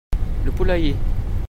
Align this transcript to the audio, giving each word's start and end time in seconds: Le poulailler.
Le 0.45 0.51
poulailler. 0.51 0.95